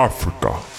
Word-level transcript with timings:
Africa. 0.00 0.69